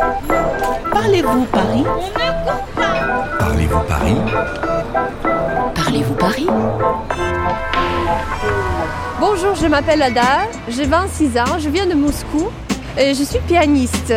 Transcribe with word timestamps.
Parlez-vous 0.00 1.44
Paris? 1.52 1.84
Parlez-vous 3.38 3.80
Paris? 3.80 4.16
Parlez-vous 5.74 6.14
Paris? 6.14 6.46
Bonjour, 9.20 9.54
je 9.56 9.66
m'appelle 9.66 10.00
Ada, 10.00 10.48
j'ai 10.68 10.86
26 10.86 11.38
ans, 11.38 11.58
je 11.58 11.68
viens 11.68 11.86
de 11.86 11.92
Moscou 11.92 12.48
et 12.98 13.12
je 13.12 13.22
suis 13.22 13.40
pianiste. 13.40 14.14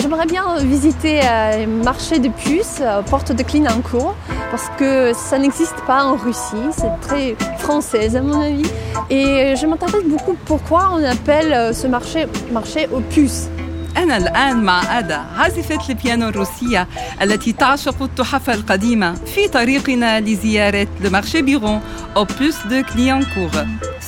J'aimerais 0.00 0.24
bien 0.24 0.56
visiter 0.60 1.20
un 1.20 1.66
marché 1.66 2.18
de 2.18 2.30
puces, 2.30 2.80
euh, 2.80 3.02
porte 3.02 3.32
de 3.32 3.42
Clignancourt, 3.42 4.14
parce 4.50 4.70
que 4.78 5.12
ça 5.12 5.38
n'existe 5.38 5.78
pas 5.86 6.04
en 6.04 6.16
Russie, 6.16 6.70
c'est 6.70 7.00
très 7.02 7.36
française 7.58 8.16
à 8.16 8.22
mon 8.22 8.40
avis. 8.40 8.70
Et 9.10 9.54
je 9.56 9.66
m'intéresse 9.66 10.04
beaucoup 10.04 10.36
pourquoi 10.46 10.92
on 10.94 11.04
appelle 11.04 11.52
euh, 11.52 11.72
ce 11.74 11.86
marché 11.86 12.26
marché 12.50 12.88
aux 12.90 13.00
puces. 13.00 13.50
أنا 13.97 14.17
الآن 14.17 14.63
مع 14.63 14.99
آدا 14.99 15.21
عازفة 15.37 15.79
البيانو 15.89 16.29
الروسية 16.29 16.87
التي 17.21 17.51
تعشق 17.51 18.01
التحف 18.01 18.49
القديمة 18.49 19.13
في 19.13 19.47
طريقنا 19.47 20.19
لزيارة 20.19 20.87
لو 21.01 21.09
مارشي 21.09 21.41
بيرون 21.41 21.81
أوبوس 22.17 22.65
دو 22.69 22.83
كليانكور 22.93 23.49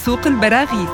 سوق 0.06 0.28
البراغيث 0.28 0.90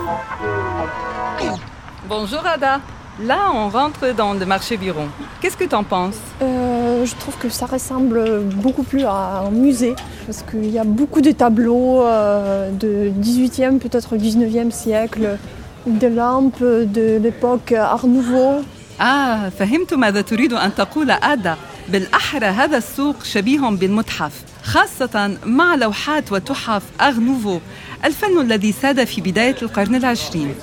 Bonjour 2.09 2.45
Ada. 2.45 2.81
Là, 3.21 3.39
on 3.53 3.70
rentre 3.70 4.13
dans 4.16 4.34
le 4.34 4.45
marché 4.45 4.75
Biron. 4.75 5.07
Qu'est-ce 5.39 5.55
que 5.55 5.63
tu 5.63 5.75
en 5.75 5.84
penses 5.84 6.20
Euh, 6.41 7.05
je 7.05 7.16
trouve 7.16 7.38
que 7.38 7.49
ça 7.49 7.66
ressemble 7.66 8.41
beaucoup 8.66 8.84
plus 8.84 9.03
à 9.05 9.43
un 9.48 9.52
musée, 9.52 9.95
parce 10.25 10.41
qu'il 10.41 10.70
y 10.70 10.80
a 10.80 10.84
beaucoup 10.84 11.21
de 11.21 11.31
tableaux 11.31 12.02
euh, 12.02 12.71
de 12.71 13.12
18e, 13.21 13.77
peut-être 13.80 14.16
19e 14.17 14.71
siècle, 14.71 15.38
des 15.85 16.09
lampes 16.09 16.62
de 16.98 17.17
l'époque 17.23 17.71
Art 17.71 18.07
Nouveau. 18.07 18.62
آه 19.01 19.48
فهمت 19.48 19.95
ماذا 19.95 20.20
تريد 20.20 20.52
أن 20.52 20.75
تقول 20.75 21.11
آدا 21.11 21.57
بالأحرى 21.88 22.47
هذا 22.47 22.77
السوق 22.77 23.24
شبيه 23.24 23.60
بالمتحف 23.60 24.32
خاصة 24.63 25.37
مع 25.46 25.74
لوحات 25.74 26.32
وتحف 26.32 26.82
أغنوفو 27.01 27.59
الفن 28.05 28.40
الذي 28.40 28.73
ساد 28.73 29.05
في 29.05 29.21
بداية 29.21 29.57
القرن 29.63 29.95
العشرين. 29.95 30.55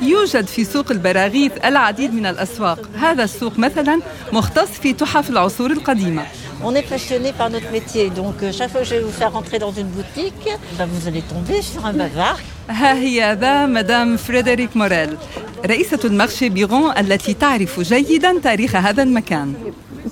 يوجد 0.00 0.46
في 0.46 0.64
سوق 0.64 0.90
البراغيث 0.90 1.52
العديد 1.64 2.14
من 2.14 2.26
الأسواق. 2.26 2.88
هذا 2.96 3.24
السوق 3.24 3.58
مثلا 3.58 4.00
مختص 4.32 4.70
في 4.70 4.92
تحف 4.92 5.30
العصور 5.30 5.70
القديمة. 5.70 6.26
On 6.63 6.73
est 6.75 6.87
passionné 6.93 7.33
par 7.33 7.49
notre 7.49 7.71
métier, 7.71 8.09
donc 8.09 8.35
euh, 8.41 8.51
chaque 8.51 8.71
fois 8.71 8.81
que 8.81 8.87
je 8.87 8.95
vais 8.95 9.01
vous 9.01 9.11
faire 9.11 9.31
rentrer 9.31 9.59
dans 9.59 9.71
une 9.71 9.87
boutique, 9.87 10.47
ben, 10.77 10.87
vous 10.93 11.07
allez 11.07 11.21
tomber 11.21 11.61
sur 11.61 11.85
un 11.85 11.93
bavard. 11.93 12.39
ها 12.69 12.93
هي 12.93 13.37
ذا 13.41 13.65
مدام 13.65 14.17
فريدريك 14.17 14.77
موريل 14.77 15.17
رئيسة 15.65 15.99
المارشي 16.05 16.49
بيرون 16.49 16.97
التي 16.97 17.33
تعرف 17.33 17.79
جيدا 17.79 18.39
تاريخ 18.43 18.75
هذا 18.75 19.03
المكان 19.03 19.53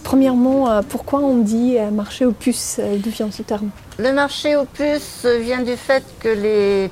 Premièrement, 0.04 0.70
euh, 0.70 0.82
pourquoi 0.88 1.20
on 1.20 1.38
dit 1.38 1.78
euh, 1.78 1.90
marché 1.90 2.26
aux 2.26 2.32
puces 2.32 2.78
euh, 2.80 2.98
D'où 2.98 3.10
vient 3.10 3.32
ce 3.32 3.42
terme 3.42 3.70
Le 3.98 4.12
marché 4.14 4.56
aux 4.56 4.66
puces 4.66 5.26
vient 5.48 5.62
du 5.62 5.76
fait 5.88 6.04
que 6.20 6.30
les 6.30 6.92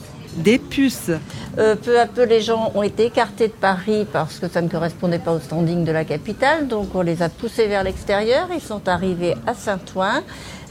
دي 0.38 0.60
بوس 0.76 1.10
Euh, 1.58 1.74
peu 1.74 1.98
à 1.98 2.06
peu, 2.06 2.24
les 2.24 2.42
gens 2.42 2.70
ont 2.74 2.82
été 2.82 3.06
écartés 3.06 3.48
de 3.48 3.58
Paris 3.68 4.06
parce 4.12 4.38
que 4.40 4.46
ça 4.46 4.60
ne 4.60 4.68
correspondait 4.68 5.18
pas 5.26 5.32
au 5.32 5.40
standing 5.40 5.84
de 5.84 5.92
la 5.98 6.04
capitale. 6.04 6.68
Donc, 6.68 6.88
on 6.94 7.00
les 7.00 7.22
a 7.22 7.30
poussés 7.30 7.66
vers 7.66 7.82
l'extérieur. 7.82 8.48
Ils 8.54 8.60
sont 8.72 8.86
arrivés 8.96 9.34
à 9.46 9.54
Saint-Ouen. 9.54 10.22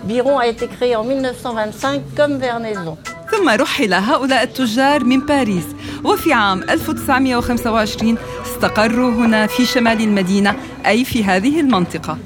Biron 0.03 0.37
a 0.37 0.45
été 0.45 0.67
créé 0.67 0.95
en 0.95 1.03
1925 1.03 2.01
comme 2.15 2.37
Vernaison. 2.37 2.97
ثم 3.31 3.49
رحل 3.49 3.93
هؤلاء 3.93 4.43
التجار 4.43 5.03
من 5.03 5.19
باريس 5.19 5.63
وفي 6.03 6.33
عام 6.33 6.63
1925 6.69 8.17
استقروا 8.45 9.11
هنا 9.11 9.47
في 9.47 9.65
شمال 9.65 10.01
المدينة 10.01 10.55
أي 10.85 11.05
في 11.05 11.23
هذه 11.23 11.59
المنطقة 11.59 12.17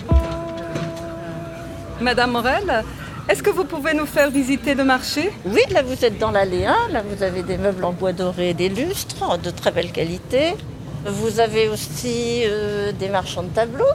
Madame 2.02 2.32
Morel, 2.32 2.84
est-ce 3.30 3.44
que 3.44 3.52
vous 3.52 3.64
pouvez 3.64 3.94
nous 3.94 4.08
faire 4.08 4.32
visiter 4.32 4.74
le 4.74 4.84
marché 4.84 5.32
Oui, 5.46 5.62
là, 5.72 5.84
vous 5.84 6.04
êtes 6.04 6.18
dans 6.18 6.32
l'allée 6.32 6.66
1. 6.66 6.94
Là, 6.94 7.04
vous 7.08 7.22
avez 7.22 7.44
des 7.44 7.58
meubles 7.58 7.84
en 7.84 7.94
bois 7.94 8.12
doré, 8.12 8.56
des 8.56 8.70
lustres 8.70 9.38
de 9.38 9.52
très 9.52 9.72
belle 9.72 9.92
qualité. 9.92 10.56
Vous 11.06 11.40
avez 11.40 11.70
aussi 11.70 12.42
euh, 12.46 12.92
des 12.92 13.08
marchands 13.08 13.44
de 13.44 13.50
tableaux. 13.50 13.94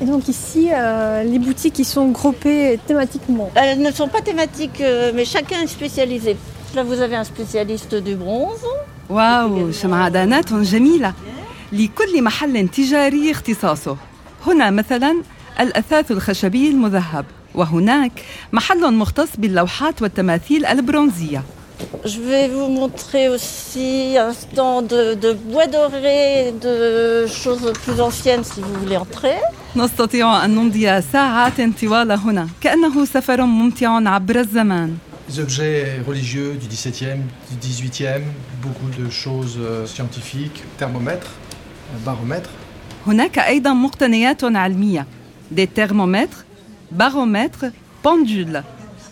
Et 0.00 0.04
donc 0.04 0.26
ici, 0.28 0.68
euh, 0.72 1.22
les 1.22 1.38
boutiques 1.38 1.74
qui 1.74 1.84
sont 1.84 2.08
groupées 2.08 2.78
thématiquement. 2.86 3.50
Elles 3.54 3.80
ne 3.80 3.92
sont 3.92 4.08
pas 4.08 4.20
thématiques, 4.20 4.80
euh, 4.80 5.12
mais 5.14 5.24
chacun 5.24 5.60
est 5.62 5.68
spécialisé. 5.68 6.36
Là, 6.74 6.82
vous 6.82 7.00
avez 7.00 7.16
un 7.16 7.24
spécialiste 7.24 7.94
du 7.94 8.16
bronze. 8.16 8.64
واو 9.10 9.72
شمعدانات 9.72 10.52
جميلة 10.52 11.12
لكل 11.72 12.22
محل 12.22 12.68
تجاري 12.68 13.30
اختصاصه 13.30 13.96
هنا 14.46 14.70
مثلا 14.70 15.16
الأثاث 15.60 16.10
الخشبي 16.10 16.68
المذهب 16.68 17.24
وهناك 17.54 18.12
محل 18.52 18.94
مختص 18.94 19.28
باللوحات 19.38 20.02
والتماثيل 20.02 20.66
البرونزية 20.66 21.42
Je 22.04 22.20
vais 22.30 22.48
vous 22.56 22.68
montrer 22.80 23.28
aussi 23.28 24.16
un 24.26 24.32
stand 24.32 24.86
de, 24.86 25.02
de 25.24 25.32
bois 25.50 25.66
doré, 25.66 26.52
de 26.66 27.26
choses 27.42 27.66
plus 27.84 28.00
anciennes 28.00 28.44
si 28.44 28.60
vous 28.60 28.74
voulez 28.82 28.96
entrer. 28.96 29.36
نستطيع 29.76 30.44
أن 30.44 30.54
نمضي 30.54 31.02
ساعات 31.02 31.60
طوال 31.80 32.12
هنا 32.12 32.48
كأنه 32.60 33.04
سفر 33.04 33.40
ممتع 33.42 34.08
عبر 34.08 34.40
الزمان 34.40 34.96
Des 35.28 35.40
objets 35.40 36.00
religieux 36.08 36.52
du 36.62 36.66
XVIIe, 36.68 37.20
du 37.50 37.68
XVIIIe, 37.68 38.22
beaucoup 38.62 38.90
de 39.00 39.10
choses 39.10 39.56
euh, 39.58 39.84
scientifiques, 39.86 40.62
thermomètres, 40.78 41.32
euh, 41.94 42.06
baromètres. 42.06 42.50
هناك 43.06 43.38
أيضا 43.38 43.72
مقتنيات 43.72 44.44
علمية 44.44 45.06
دي 45.52 45.66
ترمومتر 45.66 46.36
بارومتر 46.92 47.70
بوندول 48.04 48.62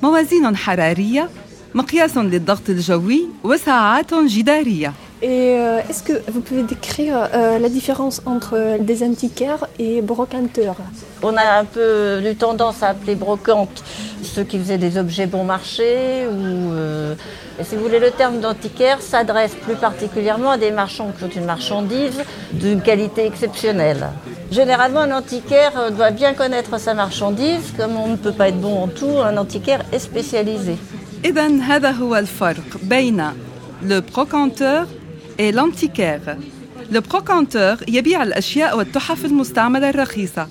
موازين 0.03 0.57
حرارية 0.57 1.29
مقياس 1.75 2.17
للضغط 2.17 2.71
الجوي 2.71 3.29
وساعات 3.45 4.15
جدارية 4.15 4.93
Et 5.23 5.57
euh, 5.57 5.81
est-ce 5.89 6.03
que 6.03 6.13
vous 6.31 6.43
pouvez 6.43 6.65
décrire 6.65 7.17
euh, 7.17 7.59
la 7.59 7.71
différence 7.71 8.21
entre 8.27 8.77
des 8.79 9.03
antiquaires 9.03 9.67
et 9.79 10.03
brocanteurs 10.03 10.77
On 11.23 11.35
a 11.37 11.61
un 11.61 11.65
peu 11.65 12.21
eu 12.31 12.35
tendance 12.35 12.83
à 12.83 12.89
appeler 12.89 13.15
brocantes 13.15 13.83
ceux 14.23 14.45
qui 14.45 14.59
faisaient 14.59 14.77
des 14.77 14.99
objets 14.99 15.27
bon 15.27 15.45
marché. 15.45 16.27
Ou, 16.27 16.73
euh, 16.73 17.15
et 17.59 17.65
si 17.65 17.75
vous 17.75 17.83
voulez, 17.85 18.01
le 18.01 18.11
terme 18.11 18.41
d'antiquaire 18.41 19.01
s'adresse 19.01 19.55
plus 19.55 19.77
particulièrement 19.77 20.51
à 20.51 20.59
des 20.59 20.73
marchands 20.73 21.11
qui 21.17 21.25
ont 21.25 21.35
une 21.41 21.47
marchandise 21.47 22.21
d'une 22.53 22.83
qualité 22.83 23.25
exceptionnelle. 23.25 24.09
Généralement, 24.51 25.01
un 25.01 25.13
antiquaire 25.13 25.73
euh, 25.79 25.91
doit 25.91 26.11
bien 26.11 26.33
connaître 26.35 26.79
sa 26.79 26.93
marchandise. 26.95 27.67
Comme 27.79 27.97
on 27.97 28.09
ne 28.09 28.17
peut 28.17 28.33
pas 28.33 28.49
être 28.49 28.61
bon 28.61 28.75
en 28.85 28.89
tout, 28.89 29.15
un 29.31 29.37
antiquaire 29.37 29.83
est 29.93 29.99
spécialisé. 29.99 30.77
إذا 31.25 31.47
هذا 31.61 31.91
هو 31.91 32.17
الفرق 32.17 32.65
بين 32.83 33.25
لو 33.83 34.01
بروكانتور 34.15 34.85
et 35.39 35.53
l'antiquaire. 35.53 36.37
لو 36.91 37.01
بروكانتور 37.01 37.77
يبيع 37.89 38.23
الأشياء 38.23 38.79
والتحف 38.79 39.25
المستعملة 39.25 39.91
الرخيصة 39.91 40.49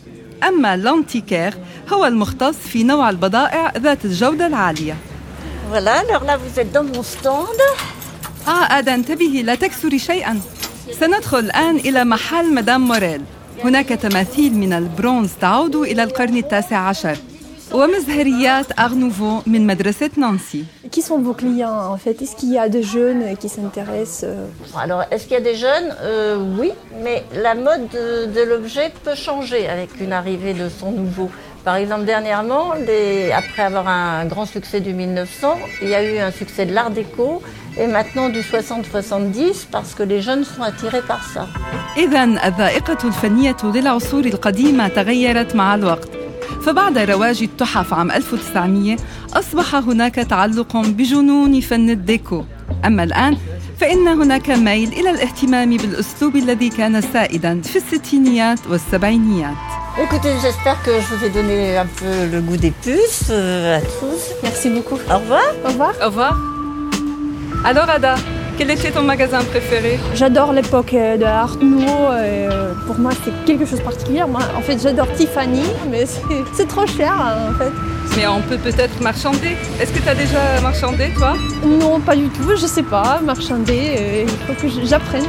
أما 0.47 0.77
l'antiquaire 0.83 1.53
هو 1.93 2.05
المختص 2.05 2.55
في 2.55 2.83
نوع 2.83 3.09
البضائع 3.09 3.71
ذات 3.77 4.05
الجودة 4.05 4.47
العالية 4.47 4.95
Voilà, 5.71 5.95
alors 6.05 6.23
là, 6.23 6.37
vous 6.37 6.59
êtes 6.59 6.71
dans 6.71 6.83
mon 6.83 7.03
stand. 7.03 7.59
آه 8.47 8.77
آدا 8.79 8.93
انتبهي 8.95 9.41
لا 9.43 9.55
تكسري 9.55 9.99
شيئا 9.99 10.39
سندخل 10.99 11.39
الآن 11.39 11.75
إلى 11.75 12.03
محل 12.05 12.53
مدام 12.53 12.87
موريل 12.87 13.21
هناك 13.63 13.89
تماثيل 13.89 14.53
من 14.53 14.73
البرونز 14.73 15.29
تعود 15.41 15.75
إلى 15.75 16.03
القرن 16.03 16.37
التاسع 16.37 16.77
عشر 16.77 17.17
ومزهريات 17.71 18.79
أغنوفو 18.79 19.39
من 19.47 19.67
مدرسة 19.67 20.09
نانسي 20.17 20.63
Qui 20.95 21.01
sont 21.01 21.19
vos 21.27 21.33
clients 21.33 21.79
en 21.93 21.97
fait 21.97 22.21
Est-ce 22.21 22.35
qu'il 22.35 22.51
y 22.53 22.57
a 22.59 22.69
des 22.69 22.83
jeunes 22.83 23.35
qui 23.41 23.49
s'intéressent 23.49 24.25
euh, 24.29 24.45
Alors, 24.85 25.01
est-ce 25.11 25.23
qu'il 25.23 25.33
y 25.33 25.41
a 25.45 25.47
des 25.51 25.55
jeunes 25.55 25.89
Euh, 26.01 26.37
Oui, 26.59 26.71
mais 27.03 27.17
la 27.45 27.55
mode 27.55 27.85
de, 27.97 28.05
de 28.37 28.41
l'objet 28.49 28.87
peut 29.03 29.15
changer 29.15 29.61
avec 29.75 29.89
une 30.05 30.13
arrivée 30.21 30.53
de 30.53 30.67
son 30.79 30.91
nouveau. 30.91 31.29
Par 31.65 31.75
exemple, 31.81 32.05
dernièrement, 32.15 32.65
les- 32.87 33.31
après 33.31 33.63
avoir 33.71 33.87
un 33.87 34.25
grand 34.25 34.45
succès 34.55 34.79
du 34.81 34.93
1900, 34.93 35.57
il 35.81 35.87
y 35.89 35.95
a 35.95 36.03
eu 36.11 36.17
un 36.19 36.31
succès 36.41 36.65
de 36.67 36.73
l'art 36.77 36.91
déco 36.91 37.41
et 37.78 37.86
maintenant 37.86 38.28
du 38.28 38.40
60-70 38.40 39.66
parce 39.70 39.94
que 39.94 40.02
les 40.02 40.20
jeunes 40.20 40.44
sont 40.44 40.62
attirés 40.62 41.02
par 41.02 41.22
ça. 41.34 41.46
إذا 41.96 42.24
الذائقة 42.24 42.98
الفنية 43.08 43.56
للعصور 43.64 44.24
القديمة 44.24 44.88
تغيرت 44.88 45.56
مع 45.56 45.74
الوقت 45.74 46.08
فبعد 46.66 46.98
رواج 46.98 47.42
التحف 47.42 47.94
عام 47.94 48.10
1900 48.10 48.96
أصبح 49.32 49.74
هناك 49.74 50.14
تعلق 50.14 50.76
بجنون 50.76 51.60
فن 51.60 51.90
الديكو 51.90 52.44
أما 52.84 53.02
الآن 53.02 53.36
فإن 53.80 54.08
هناك 54.08 54.50
ميل 54.50 54.92
إلى 54.92 55.10
الاهتمام 55.10 55.76
بالأسلوب 55.76 56.36
الذي 56.36 56.68
كان 56.68 57.00
سائدا 57.00 57.60
في 57.60 57.76
الستينيات 57.76 58.58
والسبعينيات 58.70 59.56
Écoutez, 60.00 60.34
j'espère 60.40 60.80
que 60.84 60.92
je 61.00 61.14
vous 61.14 61.24
ai 61.24 61.30
donné 61.30 61.76
un 61.76 61.86
peu 61.86 62.26
le 62.32 62.40
goût 62.40 62.56
des 62.56 62.70
puces 62.70 63.30
euh, 63.30 63.78
à 63.78 63.80
tous. 63.80 64.22
Merci 64.44 64.70
beaucoup. 64.70 64.94
Au 64.94 65.18
revoir. 65.18 65.42
Au 65.64 65.68
revoir. 65.70 65.92
Au 66.00 66.06
revoir. 66.06 66.57
Alors 67.67 67.89
Ada, 67.89 68.15
quel 68.57 68.69
était 68.71 68.91
ton 68.91 69.03
magasin 69.03 69.41
préféré 69.53 69.99
J'adore 70.15 70.51
l'époque 70.53 70.93
euh, 70.93 71.17
de 71.17 71.23
Art 71.25 71.55
Nouveau. 71.61 72.07
euh, 72.11 72.73
Pour 72.87 72.97
moi, 72.99 73.11
c'est 73.23 73.33
quelque 73.45 73.65
chose 73.65 73.79
de 73.79 73.83
particulier. 73.91 74.23
Moi, 74.35 74.41
en 74.59 74.61
fait, 74.61 74.77
j'adore 74.83 75.07
Tiffany, 75.17 75.63
mais 75.89 76.05
c'est- 76.05 76.43
c'est 76.57 76.67
trop 76.67 76.85
cher, 76.97 77.13
hein, 77.25 77.35
en 77.51 77.53
fait. 77.59 77.71
Mais 78.17 78.27
on 78.27 78.41
peut 78.49 78.57
peut-être 78.67 78.97
marchander. 79.09 79.53
Est-ce 79.79 79.91
que 79.95 79.99
tu 80.05 80.09
as 80.13 80.15
déjà 80.25 80.41
marchandé, 80.61 81.05
toi 81.17 81.33
Non, 81.81 81.99
pas 81.99 82.15
du 82.15 82.27
tout. 82.35 82.49
Je 82.63 82.67
sais 82.75 82.83
pas. 82.95 83.19
Marchander, 83.31 83.83
euh, 83.97 84.25
il 84.27 84.39
faut 84.45 84.55
que 84.61 84.67
j'apprenne. 84.91 85.23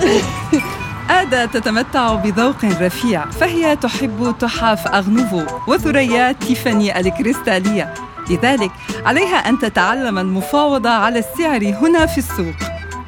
آدا 1.10 1.46
تتمتع 1.46 2.14
بذوق 2.14 2.64
رفيع 2.80 3.24
فهي 3.30 3.76
تحب 3.76 4.34
تحف 4.40 4.86
أغنوفو 4.88 5.42
وثريات 5.68 6.36
تيفاني 6.44 7.00
الكريستالية 7.00 7.94
لذلك 8.29 8.71
عليها 9.05 9.49
أن 9.49 9.59
تتعلم 9.59 10.17
المفاوضة 10.19 10.89
على 10.89 11.19
السعر 11.19 11.63
هنا 11.63 12.05
في 12.05 12.17
السوق 12.17 12.55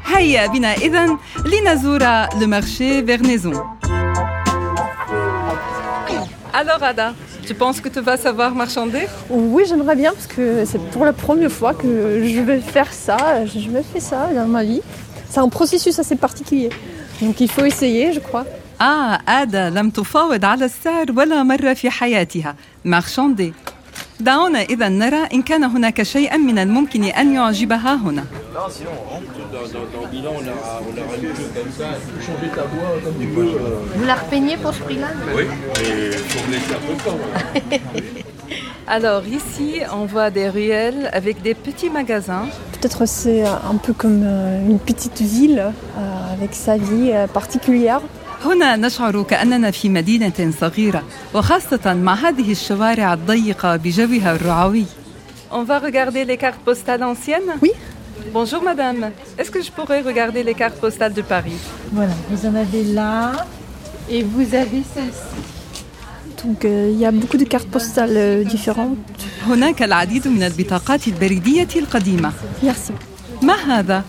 هيا 0.06 0.48
بنا 0.48 0.74
إذن 0.74 1.18
لنزور 1.46 2.00
le 2.40 2.46
marché 2.48 3.02
Vernaison. 3.02 3.54
Alors 6.54 6.84
Ada, 6.84 7.14
tu 7.48 7.54
penses 7.54 7.80
que 7.84 7.90
tu 7.96 8.02
vas 8.02 8.18
savoir 8.18 8.54
marchander 8.64 9.04
Oui, 9.30 9.64
j'aimerais 9.68 9.96
bien 9.96 10.12
parce 10.18 10.28
que 10.28 10.66
c'est 10.66 10.82
pour 10.94 11.06
la 11.06 11.14
première 11.14 11.52
fois 11.60 11.74
que 11.74 11.90
je 12.34 12.42
vais 12.42 12.60
faire 12.76 12.92
ça. 12.92 13.46
Je 13.46 13.70
me 13.76 13.82
fais 13.82 14.04
ça 14.12 14.22
dans 14.38 14.48
ma 14.58 14.64
vie. 14.64 14.82
C'est 15.30 15.40
un 15.40 15.52
processus 15.60 15.98
assez 16.04 16.18
particulier. 16.28 16.70
Donc 17.22 17.40
il 17.40 17.50
faut 17.50 17.66
essayer, 17.66 18.14
je 18.14 18.20
crois. 18.20 18.46
آه 18.82 19.20
آدا 19.28 19.70
لم 19.70 19.90
تفاوض 19.90 20.46
على 20.46 20.66
السعر 20.66 21.06
ولا 21.18 21.44
مرة 21.44 21.74
في 21.74 21.90
حياتها 21.90 22.56
مارشاندي 22.86 23.54
دعونا 24.21 24.63
إذا 24.63 24.89
نرى 24.89 25.29
إن 25.35 25.43
كان 25.43 25.65
هناك 25.65 26.03
شيئا 26.03 26.37
من 26.37 26.59
الممكن 26.59 27.05
أن 27.05 27.35
يعجبها 27.35 27.95
هنا 27.95 28.25
Vous 33.97 34.05
la 34.07 34.15
repeignez 34.15 34.57
pour 34.57 34.73
ce 34.75 34.81
prix-là 34.81 35.09
Alors 38.89 39.27
ici, 39.27 39.81
on 39.93 40.05
voit 40.07 40.31
des 40.31 40.49
ruelles 40.49 41.11
avec 41.13 41.43
des 41.43 41.55
petits 41.55 41.91
magasins. 41.91 42.47
Peut-être 42.73 43.07
c'est 43.07 43.43
un 43.45 43.77
peu 43.83 43.93
comme 43.93 44.23
euh, 44.25 44.65
une 44.65 44.79
petite 44.79 45.21
ville 45.21 45.59
euh, 45.99 46.35
avec 46.35 46.55
sa 46.55 46.77
vie 46.77 47.11
euh, 47.13 47.27
particulière. 47.27 48.01
هنا 48.46 48.76
نشعر 48.76 49.24
كأننا 49.24 49.72
في 49.72 49.90
مدينة 49.90 50.54
صغيرة 50.62 51.04
وخاصة 51.34 51.94
مع 51.94 52.14
هذه 52.14 52.52
الشوارع 52.52 53.14
الضيقة 53.14 53.76
بجوها 53.76 54.36
الرعوي. 54.36 54.86
On 55.52 55.64
va 55.64 55.80
regarder 55.80 56.24
les 56.26 56.38
cartes 56.38 56.62
postales 56.66 57.04
anciennes 57.04 57.52
Oui. 57.62 57.72
Bonjour 58.34 58.62
madame, 58.64 59.12
est-ce 59.38 59.52
que 59.52 59.62
je 59.62 59.72
pourrais 59.72 60.02
regarder 60.02 60.44
les 60.44 60.54
cartes 60.54 60.80
postales 60.80 61.14
de 61.14 61.22
Paris 61.22 61.60
Voilà, 61.92 62.14
vous 62.30 62.46
en 62.50 62.56
avez 62.56 62.84
là 62.84 63.46
et 64.10 64.24
vous 64.24 64.48
avez 64.56 64.84
celle-ci. 64.94 65.40
Donc 66.44 66.66
euh, 66.66 66.90
il 66.94 67.00
y 67.00 67.06
a 67.06 67.12
beaucoup 67.12 67.38
de 67.38 67.44
cartes 67.44 67.68
postales 67.68 68.18
euh, 68.18 68.44
différentes. 68.44 68.98
هناك 69.48 69.84
العديد 69.84 70.28
من 70.28 70.44
البطاقات 70.44 71.08
البريدية 71.08 71.68
القديمة. 71.76 72.32
Merci. 72.64 72.94
ما 73.42 73.54
هذا؟ 73.54 74.04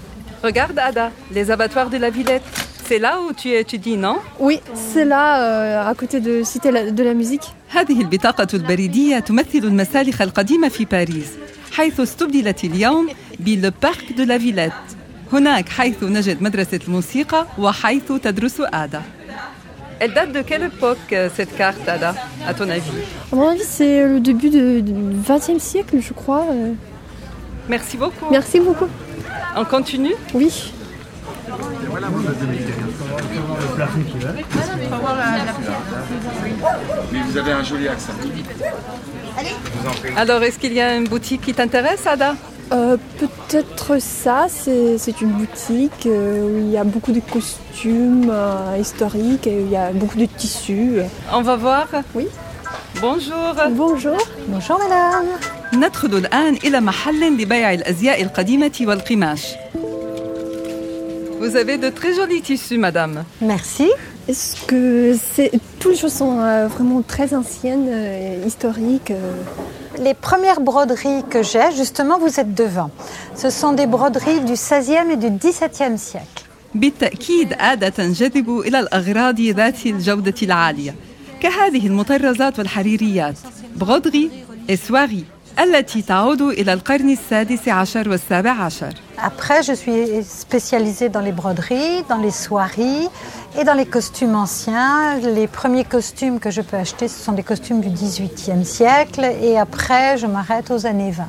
Regarde 0.45 0.79
Ada, 0.79 1.11
les 1.31 1.51
abattoirs 1.51 1.91
de 1.91 1.97
la 1.99 2.11
Villette. 2.11 2.62
C'est 2.92 3.00
là 3.00 3.20
où 3.22 3.34
tu 3.34 3.50
étudies, 3.50 3.98
non 3.98 4.18
Oui, 4.40 4.60
c'est 4.94 5.06
là, 5.06 5.26
euh, 5.42 5.90
à 5.92 5.94
côté 5.96 6.20
de 6.20 6.44
Cité 6.44 6.72
la- 6.72 6.92
de 6.92 7.04
la 7.04 7.14
musique. 7.14 7.44
هذه 7.70 8.02
البطاقة 8.02 8.48
البريدية 8.54 9.20
تمثل 9.20 9.58
المسالخ 9.58 10.22
القديمة 10.22 10.70
في 10.70 10.86
باريس 10.86 11.28
حيث 11.72 12.00
استبدلت 12.00 12.64
اليوم 12.64 13.08
بالبارك 13.40 14.14
دو 14.18 14.24
لا 14.24 14.38
فيليت 14.38 14.72
هناك 15.34 15.70
حيث 15.70 16.04
نجد 16.04 16.42
مدرسة 16.42 16.80
الموسيقى 16.88 17.46
وحيث 17.60 18.12
تدرس 18.24 18.62
آدا 18.62 19.02
Elle 20.00 20.14
date 20.14 20.32
de 20.32 20.42
quelle 20.50 20.64
époque 20.64 21.10
euh, 21.12 21.28
cette 21.38 21.54
carte, 21.58 21.86
Ada, 21.90 22.14
à 22.48 22.54
ton 22.54 22.70
avis 22.70 22.98
À 23.32 23.36
mon 23.36 23.48
avis, 23.50 23.64
c'est 23.78 23.98
le 24.14 24.20
début 24.20 24.50
du 24.50 24.84
XXe 25.28 25.58
siècle, 25.72 25.96
je 26.08 26.14
crois. 26.14 26.44
euh. 26.52 26.74
Merci 27.68 27.98
beaucoup. 27.98 28.28
Merci 28.38 28.60
beaucoup. 28.60 28.88
On 29.62 29.66
continue 29.66 30.16
Oui. 30.36 30.52
Mais 37.12 37.20
vous 37.22 37.38
avez 37.38 37.52
un 37.52 37.64
joli 37.64 37.88
accent. 37.88 38.14
Alors, 40.16 40.44
est-ce 40.44 40.60
qu'il 40.60 40.74
y 40.74 40.82
a 40.82 40.96
une 40.96 41.08
boutique 41.08 41.42
qui 41.42 41.54
t'intéresse, 41.54 42.06
Ada 42.08 42.36
Euh, 42.74 42.98
Peut-être 43.20 43.98
ça, 44.02 44.48
c'est 44.50 44.98
c'est 44.98 45.22
une 45.22 45.32
boutique 45.42 46.04
euh, 46.06 46.44
où 46.46 46.58
il 46.66 46.70
y 46.70 46.78
a 46.78 46.84
beaucoup 46.84 47.14
de 47.14 47.22
costumes 47.36 48.30
euh, 48.30 48.76
historiques 48.84 49.48
et 49.48 49.62
il 49.62 49.70
y 49.72 49.78
a 49.78 49.92
beaucoup 49.94 50.18
de 50.18 50.26
tissus. 50.26 51.00
On 51.32 51.42
va 51.50 51.56
voir 51.56 51.88
Oui. 52.14 52.28
Bonjour 53.00 53.54
Bonjour. 53.84 54.18
Bonjour 54.50 54.78
madame. 54.84 55.28
ندخل 55.74 56.16
الآن 56.18 56.54
إلى 56.64 56.80
محل 56.82 57.38
لبيع 57.42 57.74
الأزياء 57.74 58.22
القديمة 58.24 58.72
والقماش 58.82 59.44
Vous 61.42 61.56
avez 61.56 61.78
de 61.78 61.90
très 61.90 62.14
jolis 62.14 62.42
tissus, 62.42 62.78
madame. 62.78 63.24
Merci. 63.42 63.90
Est-ce 64.28 64.66
que 64.66 65.16
c'est 65.34 65.52
toutes 65.80 65.92
les 65.94 65.98
choses 65.98 66.14
sont 66.14 66.40
euh, 66.40 66.68
vraiment 66.68 67.02
très 67.02 67.34
anciennes, 67.34 67.88
euh, 67.90 68.44
historiques 68.46 69.12
euh. 69.12 69.32
Les 70.00 70.14
premières 70.14 70.62
broderies 70.62 71.24
que 71.30 71.42
j'ai, 71.44 71.72
justement, 71.76 72.20
vous 72.20 72.40
êtes 72.40 72.54
devant. 72.54 72.92
Ce 73.36 73.50
sont 73.50 73.74
des 73.74 73.88
broderies 73.88 74.42
du 74.42 74.54
16e 74.54 75.10
et 75.12 75.18
du 75.18 75.28
17e 75.28 75.98
siècle. 75.98 76.44
بالتأكيد 76.76 77.54
عادة 77.54 77.90
تنجذب 77.90 78.60
إلى 78.60 78.80
الأغراض 78.80 79.42
ذات 79.42 79.86
الجودة 79.86 80.34
العالية 80.44 80.96
كهذه 81.40 81.88
المطرزات 81.88 82.60
والحريريات 82.60 83.36
بغضغي 83.76 84.30
إسواغي 84.70 85.24
التي 85.60 86.02
تعود 86.02 86.42
إلى 86.42 86.74
القرن 86.74 87.10
السادس 87.10 87.68
عشر 87.68 88.10
والسابع 88.10 88.52
عشر 88.52 88.94
Après, 89.18 89.64
je 89.64 89.74
suis 89.74 90.24
spécialisée 90.24 91.10
dans 91.10 91.22
les 91.28 91.32
broderies, 91.32 92.04
dans 92.10 92.22
les 92.26 92.36
soieries 92.44 93.08
et 93.60 93.64
dans 93.64 93.74
les 93.82 93.88
costumes 93.96 94.36
anciens. 94.36 95.18
Les 95.38 95.48
premiers 95.48 95.84
costumes 95.96 96.40
que 96.40 96.52
je 96.52 96.62
peux 96.62 96.78
acheter, 96.78 97.08
ce 97.08 97.20
sont 97.26 97.32
des 97.40 97.48
costumes 97.52 97.82
du 97.82 97.90
18e 97.90 98.64
siècle. 98.64 99.24
Et 99.42 99.58
après, 99.58 100.18
je 100.22 100.28
m'arrête 100.28 100.70
aux 100.70 100.86
années 100.86 101.12
20. 101.12 101.26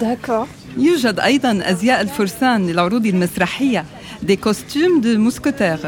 D'accord. 0.00 0.46
يوجد 0.78 1.20
أيضا 1.20 1.60
أزياء 1.70 2.00
الفرسان 2.00 2.66
للعروض 2.66 3.06
المسرحية 3.06 3.84
دي 4.22 4.36
كوستيم 4.36 5.00
دو 5.00 5.18
موسكوتير 5.18 5.78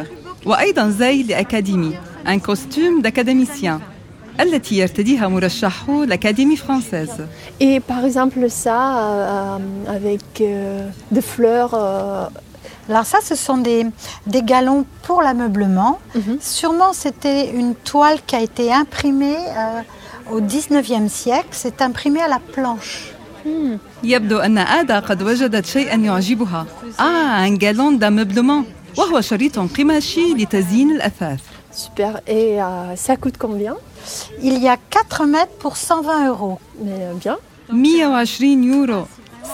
وأيضا 0.47 0.89
زي 0.89 1.23
لأكاديمي 1.23 1.99
ان 2.29 2.41
كوستيم 2.41 3.03
d'académicien 3.03 3.09
التي 3.09 3.27
يرتديها 3.27 3.79
مرشحو 3.79 3.92
l'Académie 6.06 6.58
française. 6.58 7.28
Et 7.60 7.80
par 7.80 8.04
exemple 8.04 8.50
ça, 8.50 8.98
euh, 8.98 9.58
euh, 9.58 9.96
avec 9.96 10.22
euh, 10.42 10.90
des 11.12 11.22
fleurs. 11.22 11.74
Alors 12.90 13.06
ça, 13.06 13.20
ce 13.24 13.36
sont 13.36 13.58
des, 13.58 13.86
des 14.28 14.44
galons 14.44 14.86
pour 15.04 15.22
l'ameublement. 15.22 16.00
Mm 16.16 16.20
-hmm. 16.20 16.38
Sûrement, 16.42 16.92
c'était 17.04 17.44
une 17.62 17.74
toile 17.76 18.20
qui 18.28 18.36
a 18.36 18.42
été 18.50 18.66
imprimée 18.74 19.40
au 20.34 20.40
19e 20.42 21.08
siècle. 21.22 21.54
C'est 21.64 21.80
imprimé 21.82 22.20
à 22.28 22.30
la 22.36 22.40
planche. 22.54 22.96
Mm. 23.46 23.76
Ah, 26.98 27.46
un 27.48 27.56
galon 27.66 27.90
d'ameublement. 28.02 28.62
Super. 31.84 32.12
Et 32.38 32.50
ça 33.06 33.14
coûte 33.22 33.38
combien? 33.46 33.76
Il 34.43 34.59
y 34.59 34.69
a 34.69 34.77
4 34.91 35.25
mètres 35.27 35.57
pour 35.59 35.77
120 35.77 36.29
euros. 36.29 36.59
Mais 36.83 36.93
euh, 36.93 37.15
bien. 37.15 37.39
120 37.71 38.65
يورو 38.65 39.07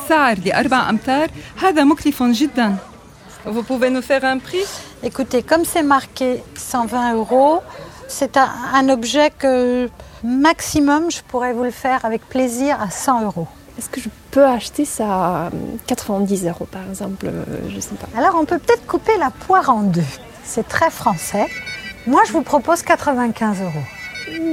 سعر 0.09 0.39
لأربع 0.39 0.91
أمتار 0.91 1.29
هذا 1.63 1.85
مكلف 1.85 2.23
جدا 2.23 2.77
Vous 3.47 3.63
pouvez 3.63 3.91
nous 3.91 4.03
faire 4.03 4.25
un 4.25 4.39
prix 4.39 4.65
Écoutez, 5.03 5.43
comme 5.43 5.65
c'est 5.65 5.83
marqué 5.83 6.43
120 6.57 7.15
euros, 7.15 7.61
c'est 8.09 8.39
un, 8.39 8.49
un 8.73 8.89
objet 8.89 9.31
que 9.39 9.91
maximum, 10.23 11.11
je 11.11 11.21
pourrais 11.29 11.53
vous 11.53 11.65
le 11.65 11.71
faire 11.71 12.05
avec 12.07 12.27
plaisir 12.29 12.81
à 12.81 12.89
100 12.91 13.25
euros. 13.25 13.47
Est-ce 13.79 13.89
que 13.91 14.01
je 14.01 14.09
peux 14.31 14.47
acheter 14.47 14.85
ça 14.85 15.07
à 15.07 15.51
90 15.87 16.47
euros 16.47 16.67
par 16.71 16.83
exemple 16.89 17.27
euh, 17.27 17.45
Je 17.69 17.81
sais 17.81 17.95
pas. 17.97 18.07
Alors 18.17 18.37
on 18.41 18.45
peut 18.45 18.59
peut-être 18.59 18.87
couper 18.87 19.17
la 19.19 19.31
poire 19.31 19.69
en 19.69 19.83
deux. 19.83 20.13
C'est 20.45 20.69
très 20.69 20.91
français. 20.91 21.47
Moi, 22.07 22.23
je 22.27 22.33
vous 22.33 22.43
propose 22.43 22.83
95 22.83 23.63
euros. 23.63 23.73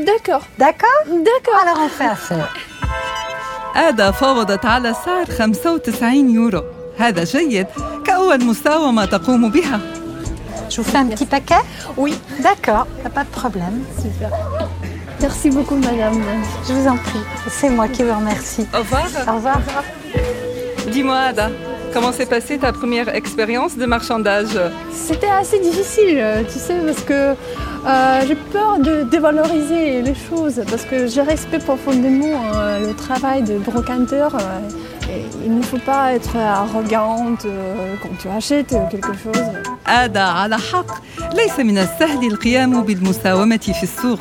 D'accord, 0.05 0.43
D'accord 0.59 1.03
d'accord. 1.07 1.59
Alors 1.63 1.77
on 1.85 1.89
fait 1.89 2.05
affaire. 2.17 2.49
آدا 3.75 4.11
فاوضت 4.11 4.65
على 4.65 4.93
سعر 5.05 5.25
95 5.25 6.13
يورو 6.15 6.63
هذا 6.99 7.23
جيد 7.23 7.67
كأول 8.05 8.43
مساومة 8.45 9.05
تقوم 9.05 9.49
بها 9.49 9.79
Je 10.69 10.77
vous 10.81 10.89
fais 10.91 10.97
un 10.97 11.05
petit 11.07 11.25
paquet 11.25 11.63
Oui, 11.97 12.13
D'accord, 12.39 12.87
y 13.03 13.07
a 13.07 13.09
pas 13.09 13.23
de 13.23 13.29
problème. 13.39 13.77
super. 14.01 14.29
Merci 15.21 15.49
beaucoup, 15.51 15.75
madame. 15.75 16.19
Je 16.67 16.73
vous 16.73 16.87
en 16.87 16.97
prie. 16.97 17.23
C'est 17.57 17.69
moi 17.69 17.87
qui 17.89 18.01
vous 18.03 18.15
remercie. 18.21 18.65
Au 18.73 18.77
revoir 18.79 19.07
Au 19.29 19.33
revoir. 19.37 19.59
Dis-moi 20.93 21.17
Ada, 21.31 21.47
comment 21.95 22.11
s'est 22.11 22.25
passée 22.35 22.57
ta 22.57 22.71
première 22.71 23.09
expérience 23.21 23.73
de 23.77 23.85
marchandage 23.85 24.55
C'était 25.07 25.33
assez 25.41 25.59
difficile, 25.59 26.17
euh, 26.19 26.43
tu 26.51 26.57
sais, 26.59 26.77
parce 26.87 27.03
que 27.11 27.19
euh, 27.33 28.21
j'ai 28.27 28.35
peur 28.55 28.79
de 28.79 29.03
dévaloriser 29.03 30.01
les 30.01 30.15
choses, 30.29 30.61
parce 30.69 30.85
que 30.89 31.07
je 31.07 31.21
respecte 31.21 31.65
profondément 31.65 32.37
euh, 32.55 32.87
le 32.87 32.93
travail 33.05 33.39
de 33.43 33.57
brocanteur. 33.57 34.35
euh, 34.35 35.13
et 35.13 35.25
il 35.45 35.53
ne 35.57 35.61
faut 35.63 35.79
pas 35.91 36.13
être 36.13 36.35
arrogante 36.37 37.43
euh, 37.45 37.95
quand 38.01 38.15
tu 38.21 38.27
achètes 38.29 38.73
quelque 38.91 39.13
chose. 39.23 39.41
آدا 39.87 40.19
على 40.21 40.57
حق 40.57 40.91
ليس 41.33 41.59
من 41.59 41.77
السهل 41.77 42.27
القيام 42.27 42.81
بالمساومة 42.83 43.57
في 43.57 43.83
السوق 43.83 44.19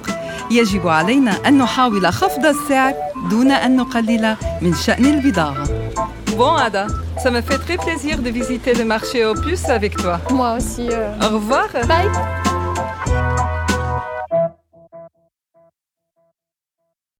يجب 0.51 0.89
علينا 0.89 1.33
أن 1.47 1.59
نحاول 1.59 2.07
خفض 2.13 2.47
السعر 2.47 2.95
دون 3.31 3.51
أن 3.51 3.77
نقلل 3.77 4.37
من 4.63 4.75
شأن 4.75 5.05
البضاعة 5.05 5.65
Bon 6.38 6.54
Ada, 6.56 6.88
ça 7.18 7.32
me 7.32 7.42
fait 7.42 7.58
très 7.58 7.78
plaisir 7.78 8.18
de 8.20 8.30
visiter 8.30 8.74
le 8.74 8.84
marché 8.86 9.26
aux 9.26 9.34
puces 9.36 9.70
avec 9.70 9.96
toi. 9.96 10.20
Moi 10.32 10.56
aussi. 10.58 10.90
euh, 10.92 11.12
Au 11.22 11.36
revoir 11.36 11.68
Bye 11.88 12.10